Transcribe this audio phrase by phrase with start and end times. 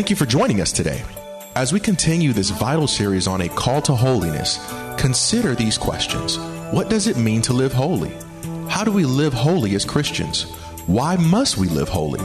[0.00, 1.02] Thank you for joining us today.
[1.54, 4.58] As we continue this vital series on a call to holiness,
[4.96, 6.38] consider these questions.
[6.72, 8.10] What does it mean to live holy?
[8.70, 10.44] How do we live holy as Christians?
[10.86, 12.20] Why must we live holy?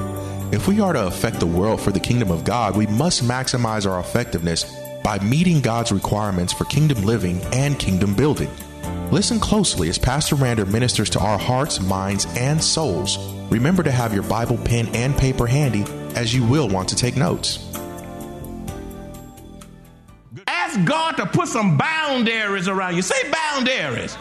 [0.55, 3.85] If we are to affect the world for the kingdom of God, we must maximize
[3.85, 4.63] our effectiveness
[5.03, 8.49] by meeting God's requirements for kingdom living and kingdom building.
[9.11, 13.17] Listen closely as Pastor Rander ministers to our hearts, minds, and souls.
[13.51, 15.83] Remember to have your Bible, pen, and paper handy
[16.15, 17.59] as you will want to take notes.
[20.47, 23.01] Ask God to put some boundaries around you.
[23.01, 24.17] Say boundaries.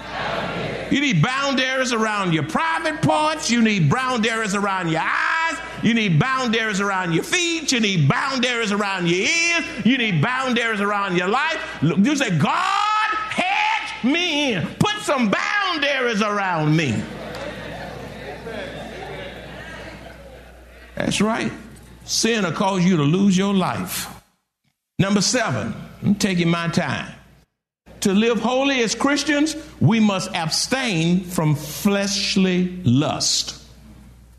[0.91, 3.51] You need boundaries around your private parts.
[3.51, 5.59] You need boundaries around your eyes.
[5.83, 7.73] You need boundaries around your feet.
[7.73, 9.65] You need boundaries around your ears.
[9.85, 11.59] You need boundaries around your life.
[11.83, 14.67] You say, God, hedge me in.
[14.79, 17.03] Put some boundaries around me.
[20.95, 21.53] That's right.
[22.05, 24.09] Sin will cause you to lose your life.
[24.99, 27.13] Number seven, I'm taking my time.
[28.01, 33.64] To live holy as Christians, we must abstain from fleshly lust.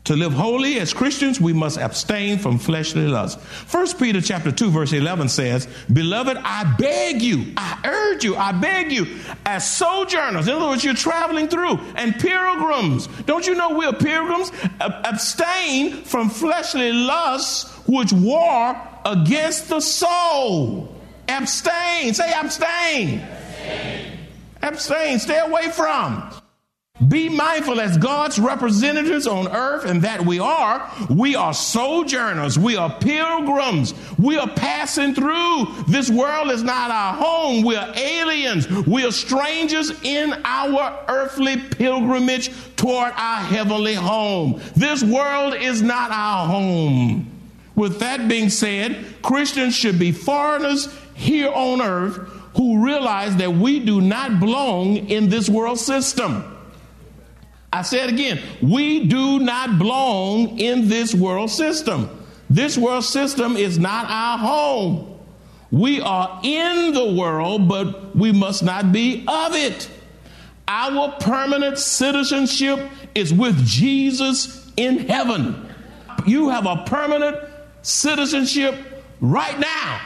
[0.06, 3.42] To live holy as Christians, we must abstain from fleshly lusts.
[3.74, 8.52] 1 Peter chapter 2 verse 11 says, "Beloved, I beg you, I urge you, I
[8.52, 13.08] beg you, as sojourners, in other words, you're traveling through, and pilgrims.
[13.26, 14.52] Don't you know we're pilgrims?
[14.80, 20.94] Abstain from fleshly lusts which war against the soul.
[21.28, 22.14] Abstain.
[22.14, 23.22] Say abstain.
[23.22, 24.18] Abstain.
[24.62, 25.18] abstain.
[25.18, 26.30] Stay away from.
[27.08, 30.90] Be mindful as God's representatives on earth, and that we are.
[31.10, 32.58] We are sojourners.
[32.58, 33.92] We are pilgrims.
[34.18, 35.66] We are passing through.
[35.88, 37.64] This world is not our home.
[37.64, 38.66] We are aliens.
[38.86, 44.62] We are strangers in our earthly pilgrimage toward our heavenly home.
[44.74, 47.30] This world is not our home.
[47.74, 52.16] With that being said, Christians should be foreigners here on earth
[52.56, 56.55] who realize that we do not belong in this world system.
[57.72, 62.08] I said again, we do not belong in this world system.
[62.48, 65.18] This world system is not our home.
[65.70, 69.90] We are in the world, but we must not be of it.
[70.68, 75.68] Our permanent citizenship is with Jesus in heaven.
[76.26, 77.36] You have a permanent
[77.82, 78.74] citizenship
[79.20, 80.00] right now.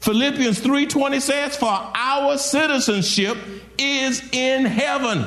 [0.00, 3.36] Philippians 3:20 says, "For our citizenship
[3.78, 5.24] is in heaven."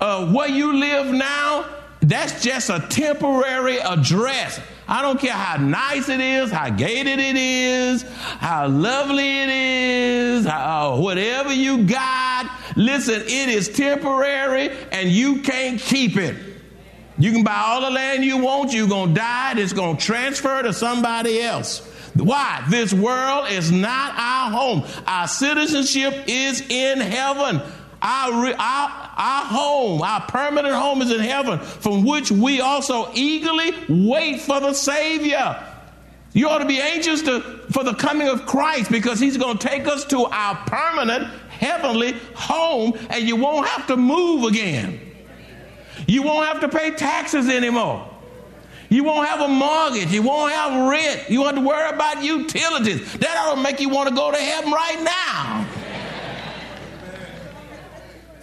[0.00, 1.66] Uh, where you live now,
[2.00, 4.60] that's just a temporary address.
[4.86, 10.44] I don't care how nice it is, how gated it is, how lovely it is,
[10.44, 12.50] how, whatever you got.
[12.76, 16.36] Listen, it is temporary and you can't keep it.
[17.18, 20.02] You can buy all the land you want, you're going to die, it's going to
[20.02, 21.80] transfer to somebody else.
[22.14, 22.64] Why?
[22.68, 24.84] This world is not our home.
[25.06, 27.62] Our citizenship is in heaven.
[28.06, 33.72] Our, our, our home, our permanent home is in heaven, from which we also eagerly
[33.88, 35.58] wait for the Savior.
[36.34, 39.66] You ought to be anxious to, for the coming of Christ because He's going to
[39.66, 45.00] take us to our permanent heavenly home and you won't have to move again.
[46.06, 48.10] You won't have to pay taxes anymore.
[48.90, 50.12] You won't have a mortgage.
[50.12, 51.30] You won't have rent.
[51.30, 53.14] You won't have to worry about utilities.
[53.14, 55.83] That ought to make you want to go to heaven right now.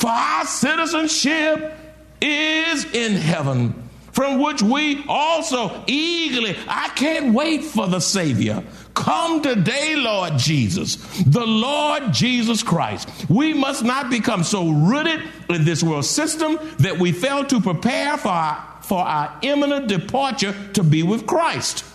[0.02, 1.78] For our citizenship
[2.20, 8.64] is in heaven, from which we also eagerly, I can't wait for the Savior.
[8.96, 10.96] Come today, Lord Jesus,
[11.28, 13.30] the Lord Jesus Christ.
[13.30, 18.18] We must not become so rooted in this world system that we fail to prepare
[18.18, 21.86] for our, for our imminent departure to be with Christ.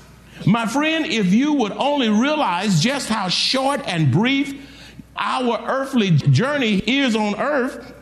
[0.47, 4.62] My friend, if you would only realize just how short and brief
[5.17, 7.94] our earthly journey is on earth,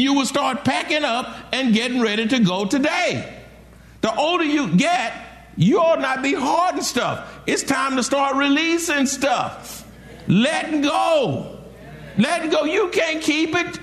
[0.00, 3.38] you will start packing up and getting ready to go today.
[4.00, 5.12] The older you get,
[5.56, 7.38] you ought not be hoarding stuff.
[7.46, 9.86] It's time to start releasing stuff.
[10.26, 11.58] Letting go.
[12.16, 12.64] Letting go.
[12.64, 13.78] You can't keep it.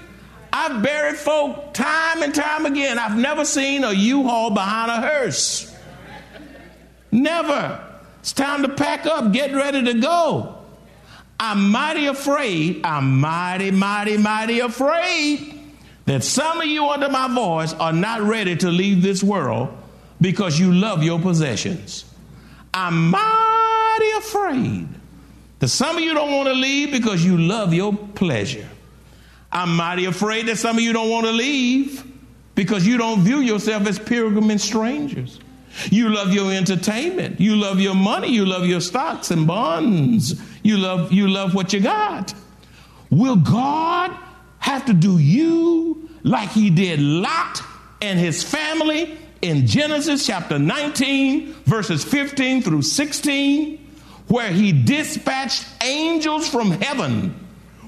[0.52, 2.98] I've buried folk time and time again.
[2.98, 5.76] I've never seen a U-Haul behind a hearse.
[7.12, 7.84] Never.
[8.22, 10.56] It's time to pack up, get ready to go.
[11.40, 15.57] I'm mighty afraid, I'm mighty, mighty, mighty afraid
[16.08, 19.70] that some of you under my voice are not ready to leave this world
[20.22, 22.06] because you love your possessions.
[22.74, 24.88] I'm mighty afraid
[25.60, 28.68] that some of you don't want to leave because you love your pleasure.
[29.52, 32.10] I'm mighty afraid that some of you don't want to leave
[32.56, 35.42] because you don't view yourself as pilgrim and strangers.
[35.92, 37.42] You love your entertainment.
[37.42, 38.30] You love your money.
[38.30, 40.42] You love your stocks and bonds.
[40.64, 42.34] You love, you love what you got.
[43.10, 44.18] Will God
[44.68, 47.62] have to do you like he did Lot
[48.02, 53.78] and his family in Genesis chapter 19, verses 15 through 16,
[54.28, 57.34] where he dispatched angels from heaven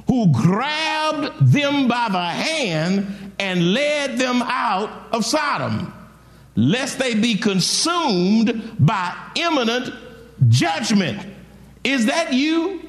[0.08, 5.94] who grabbed them by the hand and led them out of Sodom
[6.56, 9.94] lest they be consumed by imminent
[10.48, 11.26] judgment.
[11.84, 12.82] Is that you?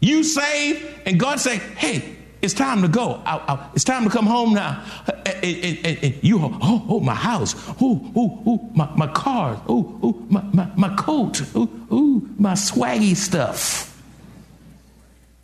[0.00, 3.22] You saved, and God say, "Hey, it's time to go.
[3.24, 4.84] I, I, it's time to come home now."
[5.26, 9.98] And, and, and you, oh, oh, my house, oh, oh, oh, my, my car, oh,
[10.02, 14.00] oh, my, my, my coat, oh, oh, my swaggy stuff,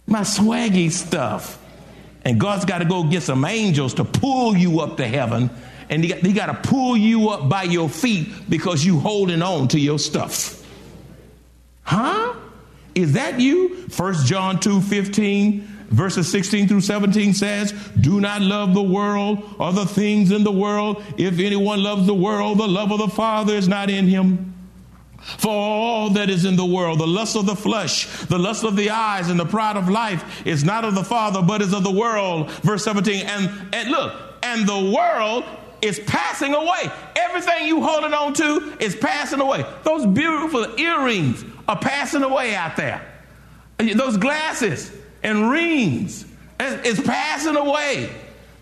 [0.06, 1.58] my swaggy stuff.
[2.24, 5.50] And God's got to go get some angels to pull you up to heaven
[5.92, 9.68] and he, he got to pull you up by your feet because you holding on
[9.68, 10.66] to your stuff.
[11.82, 12.34] Huh?
[12.94, 13.88] Is that you?
[13.88, 19.72] First John 2 15 verses 16 through 17 says, Do not love the world or
[19.72, 21.02] the things in the world.
[21.16, 24.48] If anyone loves the world, the love of the Father is not in him.
[25.22, 28.74] For all that is in the world, the lust of the flesh, the lust of
[28.74, 31.84] the eyes, and the pride of life is not of the Father, but is of
[31.84, 32.50] the world.
[32.62, 33.26] Verse 17.
[33.26, 34.12] And, and look,
[34.42, 35.44] and the world
[35.80, 36.90] is passing away.
[37.14, 39.64] Everything you holding on to is passing away.
[39.84, 43.06] Those beautiful earrings are passing away out there.
[43.78, 44.90] Those glasses
[45.22, 46.26] and rings
[46.60, 48.10] is passing away.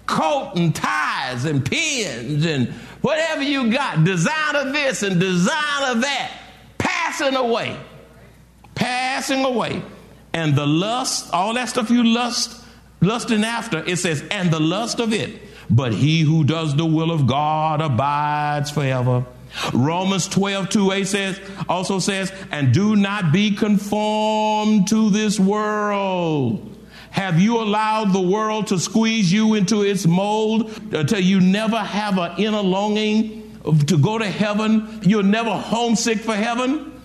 [0.07, 2.69] Coat and ties and pins and
[3.01, 6.33] whatever you got, designer this and designer that,
[6.79, 7.77] passing away.
[8.75, 9.83] Passing away.
[10.33, 12.65] And the lust, all that stuff you lust,
[13.01, 15.41] lusting after, it says, and the lust of it
[15.71, 19.25] but he who does the will of God abides forever.
[19.73, 26.67] Romans 12, 2 a says, also says, and do not be conformed to this world.
[27.11, 32.19] Have you allowed the world to squeeze you into its mold until you never have
[32.19, 35.01] an inner longing to go to heaven?
[35.03, 37.03] You're never homesick for heaven?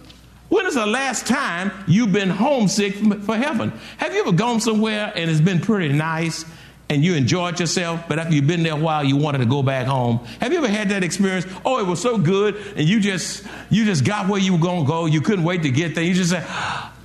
[0.50, 2.94] When is the last time you've been homesick
[3.24, 3.72] for heaven?
[3.98, 6.46] Have you ever gone somewhere and it's been pretty nice
[6.90, 9.64] and you enjoyed yourself, but after you've been there a while, you wanted to go
[9.64, 10.20] back home.
[10.40, 11.46] Have you ever had that experience?
[11.66, 14.86] Oh, it was so good, and you just you just got where you were gonna
[14.86, 15.06] go.
[15.06, 16.04] You couldn't wait to get there.
[16.04, 16.46] You just said,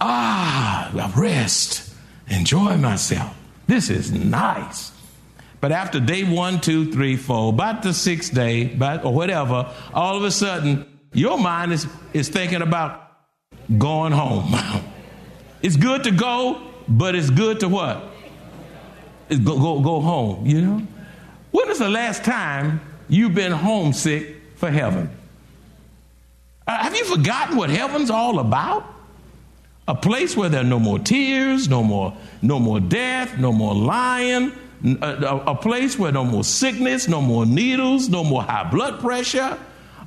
[0.00, 1.92] "Ah, rest,
[2.28, 3.34] enjoy myself.
[3.66, 4.92] This is nice."
[5.60, 10.16] But after day one, two, three, four, about the sixth day, about, or whatever, all
[10.16, 13.12] of a sudden, your mind is is thinking about
[13.78, 14.54] going home.
[15.62, 18.09] it's good to go, but it's good to what?
[19.38, 20.86] Go, go, go home, you know?
[21.50, 25.10] When is the last time you've been homesick for heaven?
[26.66, 28.84] Uh, have you forgotten what heaven's all about?
[29.88, 33.74] A place where there are no more tears, no more, no more death, no more
[33.74, 34.52] lying,
[34.84, 39.00] a, a, a place where no more sickness, no more needles, no more high blood
[39.00, 39.58] pressure,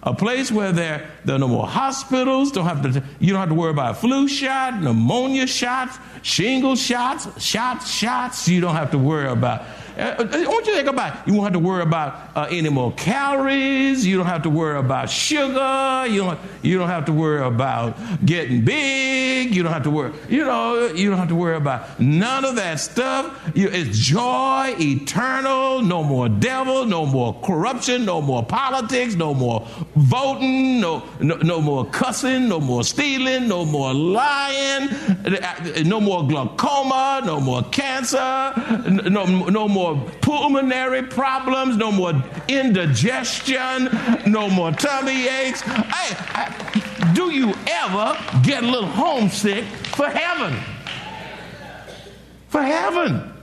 [0.04, 2.52] a place where there, there are no more hospitals.
[2.52, 7.42] Don't have to, you don't have to worry about flu shot, pneumonia shots, shingle shots,
[7.44, 8.48] shots, shots.
[8.48, 9.64] You don't have to worry about
[9.98, 11.28] uh, uh, want you think about.
[11.28, 14.06] You won't have to worry about uh, any more calories.
[14.06, 16.06] You don't have to worry about sugar.
[16.08, 19.56] You don't, you don't have to worry about getting big.
[19.56, 22.56] You don't have to worry, you know, you don't have to worry about none of
[22.56, 23.52] that stuff.
[23.54, 29.68] You, it's joy, eternal, no more devil, no more corruption, no more politics, no more
[29.96, 34.90] voting, no, no, no more cussing, no more stealing, no more lying,
[35.86, 38.54] no more glaucoma, no more cancer,
[38.88, 42.14] no, no more more pulmonary problems, no more
[42.48, 43.90] indigestion,
[44.26, 45.62] no more tummy aches.
[45.62, 50.58] Hey, do you ever get a little homesick for heaven?
[52.48, 53.34] For heaven.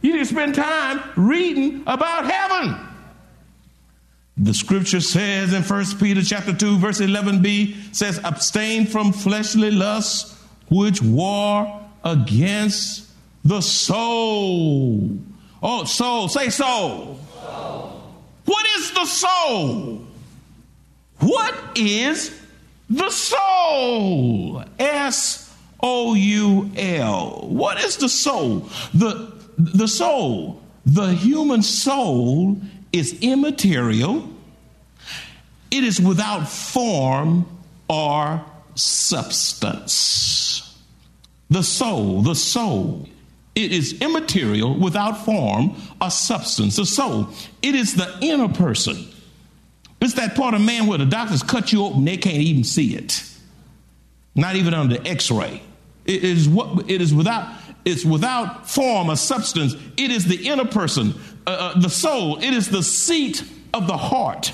[0.00, 2.86] You need to spend time reading about heaven.
[4.38, 10.34] The scripture says in 1 Peter chapter 2, verse 11b, says, abstain from fleshly lusts
[10.70, 13.10] which war against
[13.44, 15.18] the soul.
[15.62, 17.18] Oh, soul, say soul.
[17.42, 18.02] soul.
[18.44, 20.04] What is the soul?
[21.18, 22.34] What is
[22.88, 24.64] the soul?
[24.78, 27.46] S O U L.
[27.48, 28.68] What is the soul?
[28.94, 32.60] The, the soul, the human soul
[32.92, 34.28] is immaterial,
[35.70, 37.46] it is without form
[37.88, 40.56] or substance.
[41.48, 43.08] The soul, the soul.
[43.64, 46.78] It is immaterial, without form a substance.
[46.78, 47.28] a soul,
[47.62, 49.06] it is the inner person.
[50.00, 52.94] It's that part of man where the doctors cut you open, they can't even see
[52.94, 53.22] it.
[54.34, 55.62] Not even under x-ray.
[56.06, 59.74] It is what it is without it's without form or substance.
[59.96, 61.14] It is the inner person,
[61.46, 62.38] uh, uh, the soul.
[62.38, 64.52] It is the seat of the heart.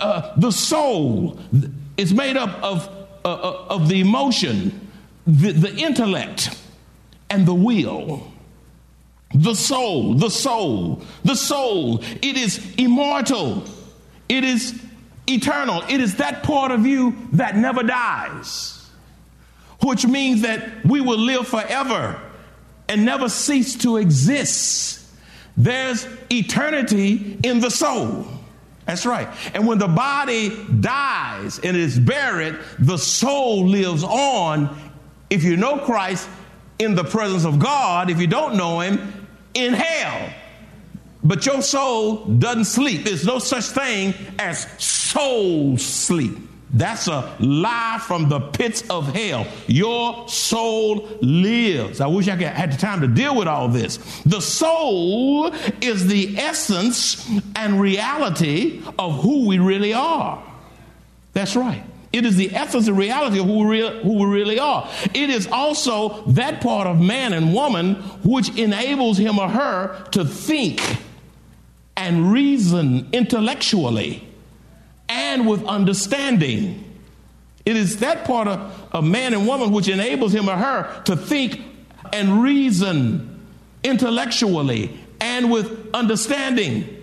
[0.00, 1.38] Uh, the soul
[1.96, 2.88] is made up of,
[3.24, 4.88] uh, uh, of the emotion,
[5.26, 6.56] the, the intellect,
[7.30, 8.30] and the will.
[9.34, 12.02] The soul, the soul, the soul.
[12.22, 13.64] It is immortal.
[14.28, 14.80] It is
[15.28, 15.82] eternal.
[15.88, 18.88] It is that part of you that never dies,
[19.82, 22.20] which means that we will live forever
[22.88, 25.06] and never cease to exist.
[25.56, 28.26] There's eternity in the soul.
[28.86, 29.28] That's right.
[29.52, 34.74] And when the body dies and is buried, the soul lives on.
[35.28, 36.26] If you know Christ,
[36.78, 38.10] in the presence of God.
[38.10, 40.32] If you don't know Him, in hell.
[41.22, 43.04] But your soul doesn't sleep.
[43.04, 46.38] There's no such thing as soul sleep.
[46.70, 49.46] That's a lie from the pits of hell.
[49.66, 52.00] Your soul lives.
[52.00, 53.96] I wish I could, had the time to deal with all this.
[54.24, 60.42] The soul is the essence and reality of who we really are.
[61.32, 61.82] That's right.
[62.12, 64.88] It is the essence and reality of who we, re- who we really are.
[65.14, 70.24] It is also that part of man and woman which enables him or her to
[70.24, 70.80] think
[71.96, 74.26] and reason intellectually
[75.08, 76.84] and with understanding.
[77.66, 81.16] It is that part of, of man and woman which enables him or her to
[81.16, 81.60] think
[82.12, 83.46] and reason
[83.84, 86.97] intellectually and with understanding.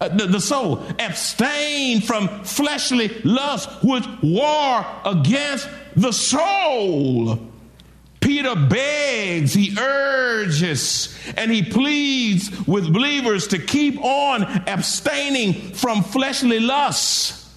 [0.00, 7.38] Uh, the, the, soul abstain from fleshly lusts which war against the soul.
[8.20, 16.60] Peter begs he urges and he pleads with believers to keep on abstaining from fleshly
[16.60, 17.54] lusts.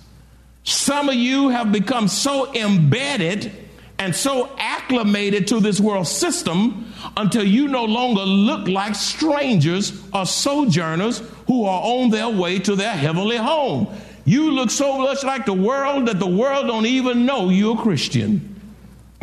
[0.66, 3.63] Some of you have become so embedded
[4.00, 10.26] and so acclimated to this world system until you no longer look like strangers or
[10.26, 13.88] sojourners who are on their way to their heavenly home.
[14.26, 17.82] You look so much like the world that the world don't even know you're a
[17.82, 18.60] Christian.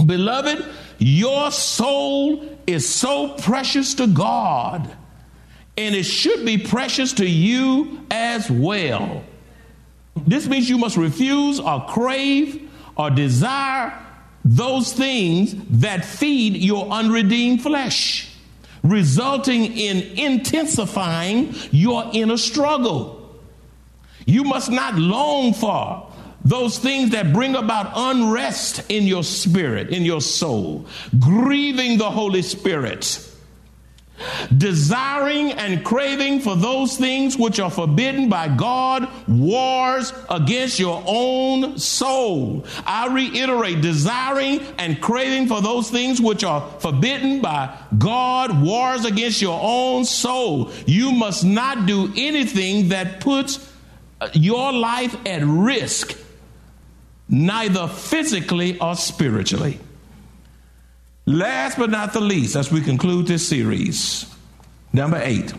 [0.04, 0.64] Beloved,
[0.98, 4.94] your soul is so precious to God,
[5.76, 9.24] and it should be precious to you as well.
[10.26, 13.98] This means you must refuse or crave or desire
[14.44, 18.30] those things that feed your unredeemed flesh
[18.82, 23.38] resulting in intensifying your inner struggle.
[24.26, 26.10] You must not long for
[26.44, 30.86] those things that bring about unrest in your spirit, in your soul,
[31.18, 33.29] grieving the Holy Spirit
[34.56, 41.78] desiring and craving for those things which are forbidden by God, wars against your own
[41.78, 42.64] soul.
[42.84, 49.40] I reiterate, desiring and craving for those things which are forbidden by God, wars against
[49.40, 50.72] your own soul.
[50.86, 53.66] You must not do anything that puts
[54.20, 56.16] uh, your life at risk,
[57.28, 59.80] neither physically or spiritually.
[61.30, 64.26] Last but not the least, as we conclude this series,
[64.92, 65.54] number eight,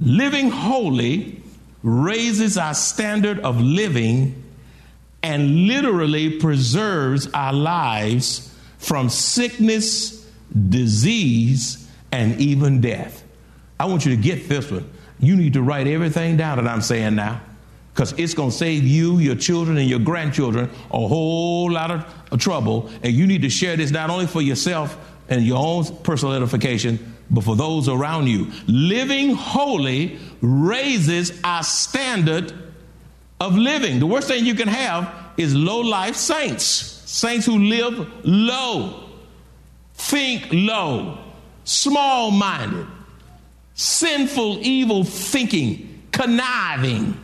[0.00, 1.42] living holy
[1.82, 4.42] raises our standard of living
[5.22, 10.26] and literally preserves our lives from sickness,
[10.70, 13.22] disease, and even death.
[13.78, 14.90] I want you to get this one.
[15.20, 17.42] You need to write everything down that I'm saying now
[17.92, 22.06] because it's going to save you, your children, and your grandchildren a whole lot of,
[22.40, 22.88] trouble.
[23.02, 24.96] And you need to share this not only for yourself
[25.28, 28.50] and your own personal edification, but for those around you.
[28.66, 32.54] Living holy raises our standard
[33.38, 33.98] of living.
[33.98, 39.10] The worst thing you can have is low life saints, saints who live low,
[39.92, 41.18] think low,
[41.64, 42.86] small minded,
[43.74, 47.18] sinful, evil thinking, conniving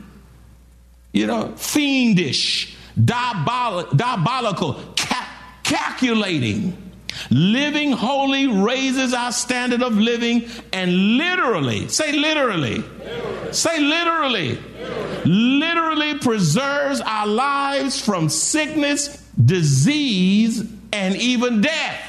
[1.18, 5.28] you know, fiendish, diabolic, diabolical, ca-
[5.64, 6.84] calculating.
[7.30, 13.52] Living holy raises our standard of living and literally, say literally, literally.
[13.52, 22.00] say literally, literally, literally preserves our lives from sickness, disease, and even death.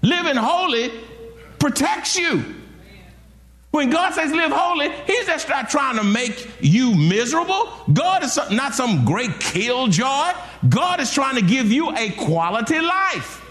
[0.00, 0.90] Living holy
[1.58, 2.42] protects you.
[3.70, 7.68] When God says live holy, He's just not trying to make you miserable.
[7.92, 10.32] God is not some great killjoy.
[10.68, 13.44] God is trying to give you a quality life.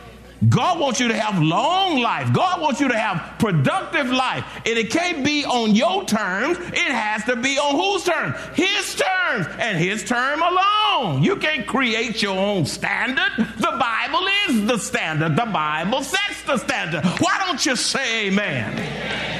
[0.49, 2.31] God wants you to have long life.
[2.31, 4.43] God wants you to have productive life.
[4.65, 6.57] And it can't be on your terms.
[6.59, 8.35] It has to be on whose terms?
[8.55, 11.23] His terms and his term alone.
[11.23, 13.31] You can't create your own standard.
[13.37, 15.35] The Bible is the standard.
[15.35, 17.03] The Bible sets the standard.
[17.19, 19.36] Why don't you say amen?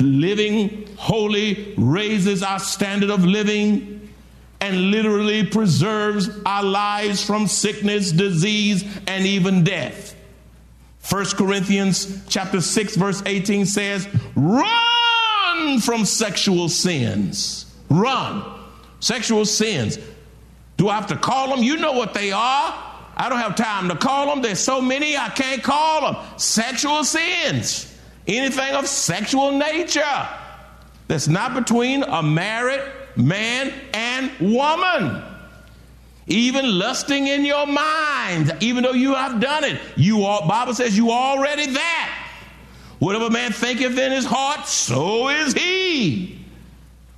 [0.00, 4.08] Living holy raises our standard of living
[4.60, 10.14] and literally preserves our lives from sickness, disease, and even death.
[11.08, 18.44] 1 Corinthians chapter 6 verse 18 says, "Run from sexual sins." Run.
[19.00, 19.98] Sexual sins.
[20.76, 21.62] Do I have to call them?
[21.62, 22.74] You know what they are.
[23.16, 24.40] I don't have time to call them.
[24.40, 26.16] There's so many I can't call them.
[26.36, 27.89] Sexual sins.
[28.30, 30.28] Anything of sexual nature
[31.08, 32.80] that's not between a married
[33.16, 35.20] man and woman.
[36.28, 40.96] Even lusting in your mind, even though you have done it, you are, Bible says
[40.96, 42.28] you already that.
[43.00, 46.38] Whatever man thinketh in his heart, so is he.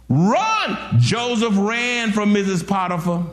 [0.08, 0.98] Run!
[0.98, 2.66] Joseph ran from Mrs.
[2.66, 3.26] Potiphar.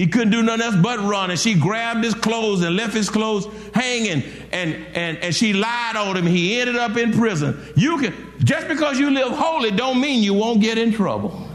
[0.00, 1.30] He couldn't do nothing else but run.
[1.30, 4.22] And she grabbed his clothes and left his clothes hanging.
[4.50, 6.24] And, and, and she lied on him.
[6.24, 7.62] He ended up in prison.
[7.76, 11.46] You can just because you live holy don't mean you won't get in trouble.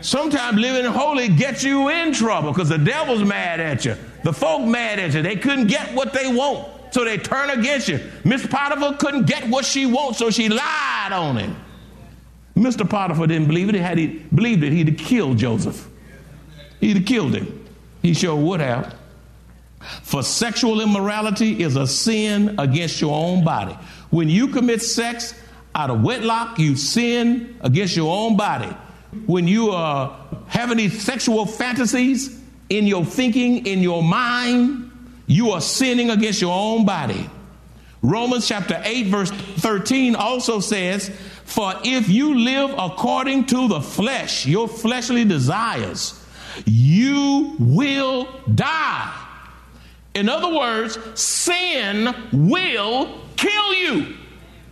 [0.00, 3.98] Sometimes living holy gets you in trouble because the devil's mad at you.
[4.24, 5.20] The folk mad at you.
[5.20, 8.00] They couldn't get what they want, so they turn against you.
[8.24, 11.54] Miss Potiphar couldn't get what she wants, so she lied on him.
[12.56, 12.88] Mr.
[12.88, 13.74] Potiphar didn't believe it.
[13.74, 15.89] Had he believed it, he'd have killed Joseph.
[16.80, 17.68] He'd have killed him.
[18.02, 18.94] He sure would have.
[20.02, 23.76] For sexual immorality is a sin against your own body.
[24.10, 25.34] When you commit sex
[25.74, 28.74] out of wedlock, you sin against your own body
[29.26, 34.90] when you uh, are having these sexual fantasies in your thinking, in your mind,
[35.26, 37.28] you are sinning against your own body.
[38.02, 41.10] Romans chapter 8, verse 13 also says,
[41.44, 46.19] For if you live according to the flesh, your fleshly desires,
[46.66, 49.26] you will die.
[50.14, 54.16] In other words, sin will kill you.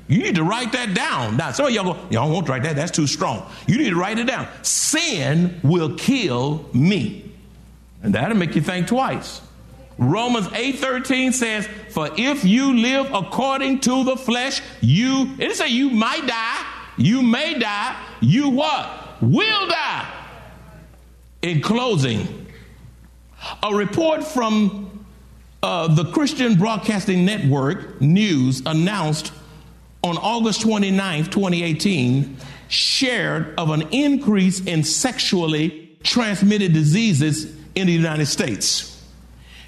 [0.09, 1.37] You need to write that down.
[1.37, 3.49] Now, some of y'all go, y'all won't write that, that's too strong.
[3.67, 4.49] You need to write it down.
[4.63, 7.31] Sin will kill me.
[8.03, 9.43] And that'll make you think twice.
[9.99, 15.91] Romans 8:13 says, For if you live according to the flesh, you it say you
[15.91, 19.21] might die, you may die, you what?
[19.21, 20.18] Will die.
[21.49, 22.47] In closing,
[23.63, 25.07] a report from
[25.63, 29.33] uh, the Christian Broadcasting Network News announced
[30.05, 32.37] on August 29, 2018,
[32.69, 39.03] shared of an increase in sexually transmitted diseases in the United States.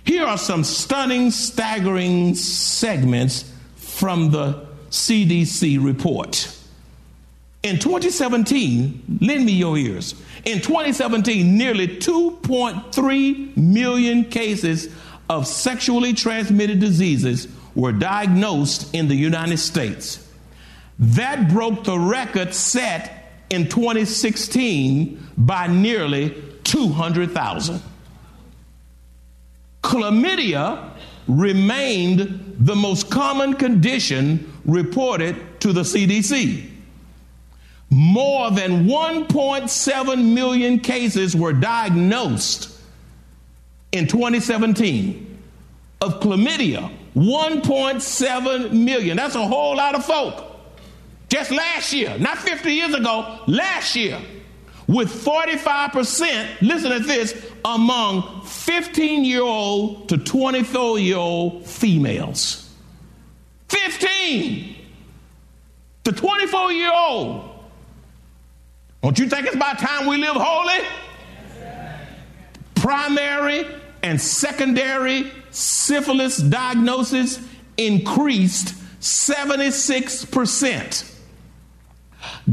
[0.04, 6.54] Here are some stunning, staggering segments from the CDC report.
[7.62, 10.14] In 2017, lend me your ears.
[10.44, 14.88] In 2017, nearly 2.3 million cases
[15.28, 20.26] of sexually transmitted diseases were diagnosed in the United States.
[20.98, 27.82] That broke the record set in 2016 by nearly 200,000.
[29.82, 30.90] Chlamydia
[31.26, 36.68] remained the most common condition reported to the CDC.
[37.90, 42.78] More than 1.7 million cases were diagnosed
[43.92, 45.38] in 2017
[46.00, 49.16] of chlamydia 1.7 million.
[49.16, 50.44] That's a whole lot of folk.
[51.28, 54.20] Just last year, not 50 years ago, last year,
[54.86, 62.68] with 45%, listen to this, among 15 year old to 24 year old females.
[63.68, 64.76] 15
[66.04, 67.49] to 24 year old.
[69.02, 70.84] Don't you think it's about time we live holy?
[72.74, 73.64] Primary
[74.02, 77.40] and secondary syphilis diagnosis
[77.76, 81.06] increased 76%.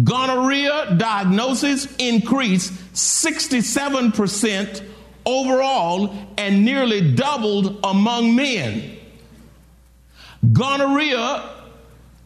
[0.03, 4.83] Gonorrhea diagnosis increased 67%
[5.25, 8.97] overall and nearly doubled among men.
[10.53, 11.49] Gonorrhea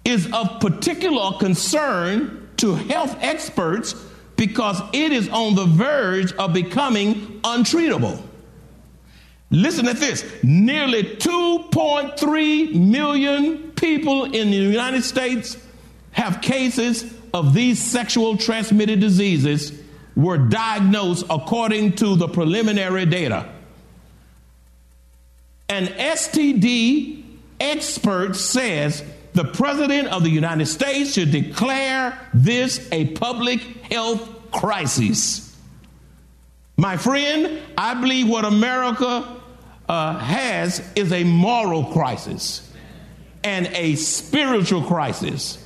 [0.06, 3.96] is of particular concern to health experts
[4.42, 8.20] because it is on the verge of becoming untreatable.
[9.52, 15.56] Listen to this nearly 2.3 million people in the United States
[16.14, 19.80] have cases of these sexual transmitted diseases
[20.16, 23.48] were diagnosed according to the preliminary data.
[25.70, 27.24] An STD
[27.60, 35.56] expert says the President of the United States should declare this a public health crisis.
[36.78, 39.42] My friend, I believe what America
[39.88, 42.70] uh, has is a moral crisis
[43.44, 45.58] and a spiritual crisis.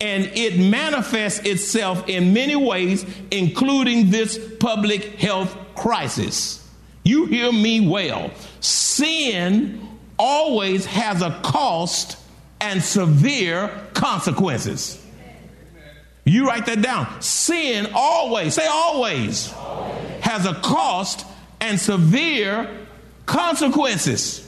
[0.00, 6.64] And it manifests itself in many ways, including this public health crisis.
[7.02, 8.30] You hear me well.
[8.60, 9.88] Sin
[10.18, 12.16] always has a cost
[12.60, 15.04] and severe consequences.
[16.24, 17.22] You write that down.
[17.22, 20.20] Sin always, say always, always.
[20.20, 21.24] has a cost
[21.60, 22.68] and severe
[23.24, 24.44] consequences.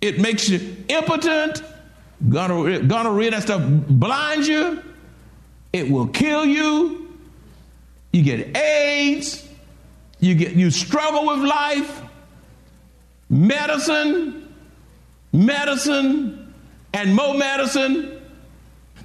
[0.00, 1.62] It makes you impotent,
[2.28, 4.82] gonorrhea, gonorrhea that stuff blinds you,
[5.72, 7.16] it will kill you,
[8.12, 9.48] you get AIDS,
[10.20, 12.02] you get you struggle with life,
[13.28, 14.54] medicine,
[15.32, 16.43] medicine,
[16.94, 18.20] and more medicine,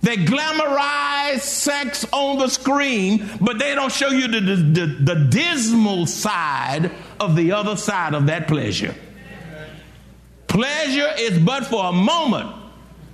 [0.02, 6.06] They glamorize sex on the screen, but they don't show you the, the, the, dismal
[6.06, 8.96] side of the other side of that pleasure.
[10.48, 12.56] Pleasure is but for a moment,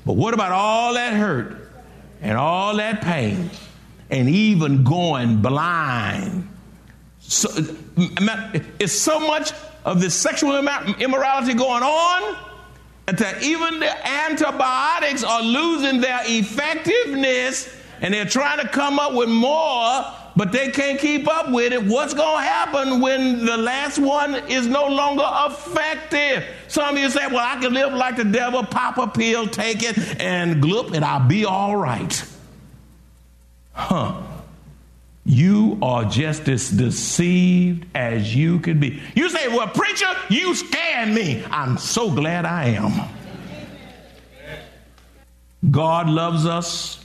[0.05, 1.71] but what about all that hurt
[2.21, 3.49] and all that pain
[4.11, 6.47] and even going blind?
[7.19, 7.49] So,
[8.79, 12.54] it's so much of this sexual immorality going on
[13.05, 19.29] that even the antibiotics are losing their effectiveness and they're trying to come up with
[19.29, 20.03] more,
[20.35, 21.83] but they can't keep up with it.
[21.83, 26.43] What's going to happen when the last one is no longer effective?
[26.67, 29.83] Some of you say, Well, I can live like the devil, pop a pill, take
[29.83, 32.23] it, and gloop, and I'll be all right.
[33.73, 34.21] Huh.
[35.25, 39.01] You are just as deceived as you could be.
[39.15, 41.43] You say, Well, preacher, you scared me.
[41.49, 43.09] I'm so glad I am.
[45.71, 47.03] God loves us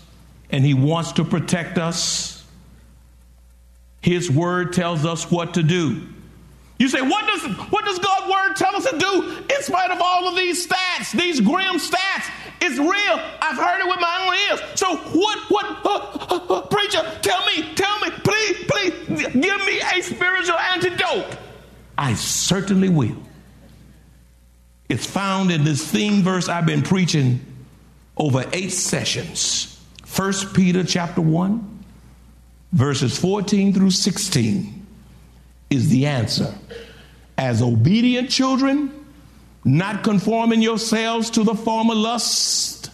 [0.51, 2.45] and He wants to protect us.
[4.03, 6.07] His word tells us what to do.
[6.79, 10.01] You say, what does, what does God's word tell us to do in spite of
[10.01, 12.31] all of these stats, these grim stats?
[12.61, 13.21] It's real.
[13.41, 14.79] I've heard it with my own ears.
[14.79, 19.81] So what, what, uh, uh, uh, preacher, tell me, tell me, please, please, give me
[19.81, 21.37] a spiritual antidote.
[21.97, 23.17] I certainly will.
[24.89, 27.41] It's found in this theme verse I've been preaching
[28.17, 29.81] over eight sessions.
[30.05, 31.85] First Peter chapter 1,
[32.73, 34.87] verses 14 through 16
[35.71, 36.53] is the answer.
[37.39, 39.00] As obedient children,
[39.65, 42.91] not conforming yourselves to the former lust,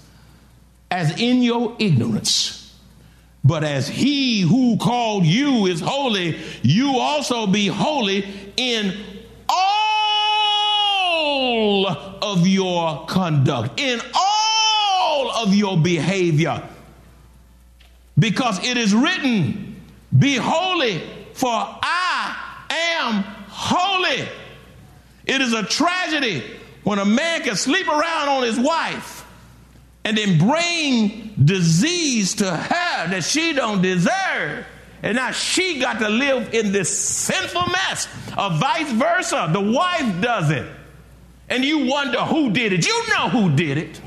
[0.91, 2.75] as in your ignorance.
[3.45, 8.27] But as he who called you is holy, you also be holy
[8.57, 8.93] in
[9.49, 10.67] all
[11.87, 16.61] of your conduct, in all of your behavior.
[18.19, 19.81] Because it is written,
[20.19, 21.03] Be holy,
[21.35, 22.35] for I
[22.71, 24.27] am holy.
[25.27, 26.43] It is a tragedy
[26.85, 29.25] when a man can sleep around on his wife
[30.05, 34.65] and then bring disease to her that she don't deserve.
[35.03, 38.09] And now she got to live in this sinful mess,
[38.39, 39.51] or vice versa.
[39.53, 40.67] The wife does it.
[41.49, 42.87] And you wonder who did it.
[42.87, 44.01] You know who did it.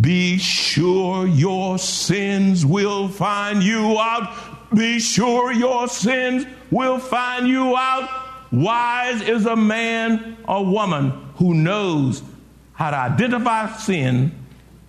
[0.00, 7.76] Be sure your sins will find you out be sure your sins will find you
[7.76, 8.21] out.
[8.52, 12.22] Wise is a man or woman who knows
[12.74, 14.32] how to identify sin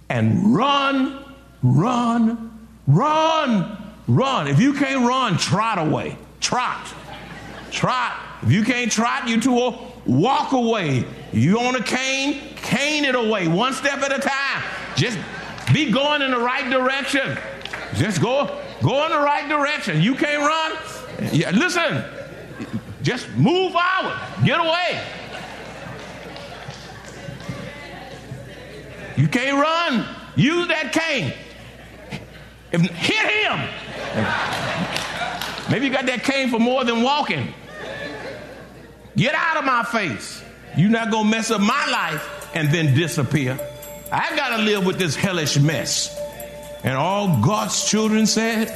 [0.09, 1.23] and run,
[1.63, 4.47] run, run, run.
[4.47, 6.17] If you can't run, trot away.
[6.41, 6.93] Trot.
[7.71, 8.19] Trot.
[8.41, 11.05] If you can't trot, you two will walk away.
[11.31, 14.63] You on a cane, cane it away, one step at a time.
[14.95, 15.17] Just
[15.73, 17.37] be going in the right direction.
[17.95, 20.01] Just go Go in the right direction.
[20.01, 20.77] You can't run.
[21.31, 22.03] Yeah, listen,
[23.03, 24.17] just move forward.
[24.43, 25.01] Get away.
[29.15, 30.07] You can't run.
[30.35, 31.33] Use that cane.
[32.71, 33.59] If, hit him.
[35.69, 37.53] Maybe you got that cane for more than walking.
[39.15, 40.41] Get out of my face.
[40.75, 42.39] You're not going to mess up my life.
[42.55, 43.59] and then disappear.
[44.11, 46.15] I got to live with this hellish mess.
[46.83, 48.69] And all God's children said,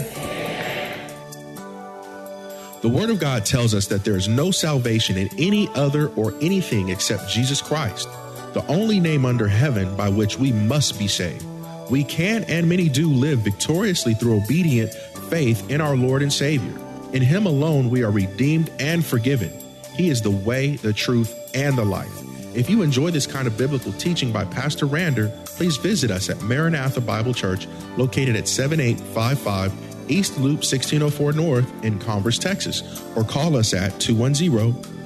[2.82, 6.36] The Word of God tells us that there is no salvation in any other or
[6.42, 8.08] anything except Jesus Christ,
[8.54, 11.44] the only name under heaven by which we must be saved.
[11.90, 14.94] We can and many do live victoriously through obedient
[15.30, 16.80] faith in our Lord and Savior.
[17.14, 19.52] In Him alone we are redeemed and forgiven.
[19.96, 22.12] He is the way, the truth, and the life.
[22.56, 26.42] If you enjoy this kind of biblical teaching by Pastor Rander, please visit us at
[26.44, 33.56] Maranatha Bible Church, located at 7855 East Loop 1604 North in Converse, Texas, or call
[33.58, 34.52] us at 210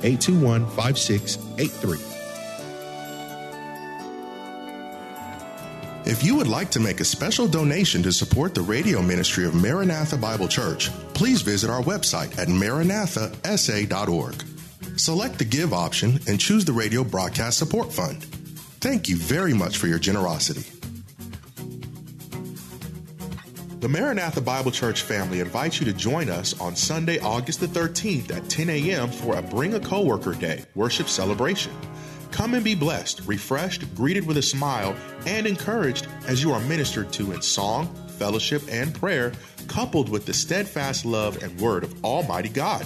[0.04, 2.12] 821 5683.
[6.04, 9.54] If you would like to make a special donation to support the radio ministry of
[9.54, 14.44] Maranatha Bible Church, please visit our website at maranathasa.org.
[15.00, 18.24] Select the Give option and choose the Radio Broadcast Support Fund.
[18.82, 20.81] Thank you very much for your generosity.
[23.82, 28.30] The Maranatha Bible Church family invites you to join us on Sunday, August the 13th
[28.30, 29.10] at 10 a.m.
[29.10, 31.74] for a Bring a Coworker Day worship celebration.
[32.30, 37.12] Come and be blessed, refreshed, greeted with a smile, and encouraged as you are ministered
[37.14, 39.32] to in song, fellowship, and prayer,
[39.68, 42.86] coupled with the steadfast love and word of Almighty God.